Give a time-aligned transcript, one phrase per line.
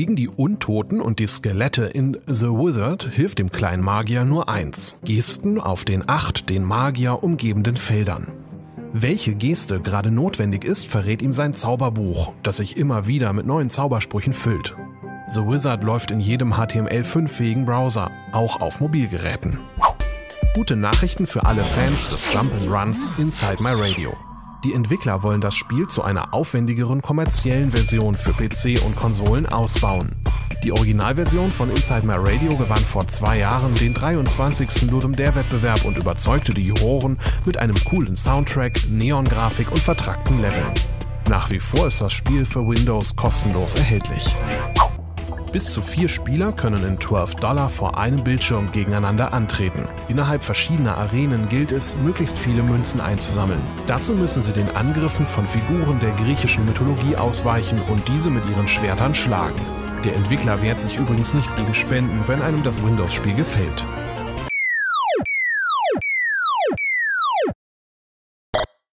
[0.00, 4.98] Gegen die Untoten und die Skelette in The Wizard hilft dem kleinen Magier nur eins.
[5.04, 8.32] Gesten auf den acht den Magier umgebenden Feldern.
[8.94, 13.68] Welche Geste gerade notwendig ist, verrät ihm sein Zauberbuch, das sich immer wieder mit neuen
[13.68, 14.74] Zaubersprüchen füllt.
[15.28, 19.60] The Wizard läuft in jedem HTML5-fähigen Browser, auch auf Mobilgeräten.
[20.54, 24.16] Gute Nachrichten für alle Fans des Jump'n'Runs Inside My Radio.
[24.62, 30.14] Die Entwickler wollen das Spiel zu einer aufwendigeren kommerziellen Version für PC und Konsolen ausbauen.
[30.62, 34.90] Die Originalversion von Inside My Radio gewann vor zwei Jahren den 23.
[34.90, 40.74] Ludum Dare Wettbewerb und überzeugte die Juroren mit einem coolen Soundtrack, Neon-Grafik und vertrackten Leveln.
[41.30, 44.34] Nach wie vor ist das Spiel für Windows kostenlos erhältlich.
[45.52, 49.84] Bis zu vier Spieler können in 12 Dollar vor einem Bildschirm gegeneinander antreten.
[50.06, 53.60] Innerhalb verschiedener Arenen gilt es, möglichst viele Münzen einzusammeln.
[53.88, 58.68] Dazu müssen sie den Angriffen von Figuren der griechischen Mythologie ausweichen und diese mit ihren
[58.68, 59.60] Schwertern schlagen.
[60.04, 63.84] Der Entwickler wehrt sich übrigens nicht gegen Spenden, wenn einem das Windows-Spiel gefällt.